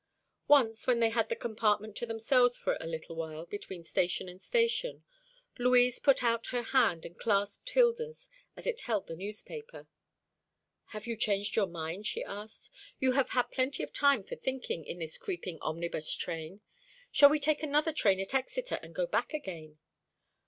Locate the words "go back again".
18.95-19.77